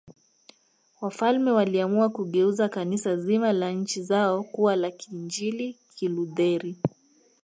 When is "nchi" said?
3.71-4.03